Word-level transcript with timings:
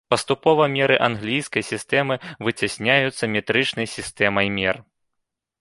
Паступова 0.11 0.63
меры 0.75 0.95
англійскай 1.07 1.65
сістэмы 1.71 2.15
выцясняюцца 2.47 3.23
метрычнай 3.37 3.87
сістэмай 3.97 4.47
мер. 4.61 4.75